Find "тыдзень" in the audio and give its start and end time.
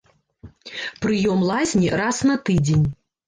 2.49-2.89